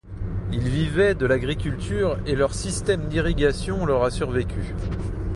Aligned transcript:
Ils 0.51 0.67
vivaient 0.67 1.13
de 1.13 1.27
l'agriculture 1.27 2.17
et 2.25 2.35
leur 2.35 2.55
système 2.55 3.07
d'irrigation 3.07 3.85
leur 3.85 4.03
a 4.03 4.09
survécu. 4.09 4.73